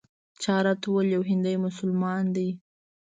[0.41, 2.49] چا راته وویل یو هندي مسلمان دی.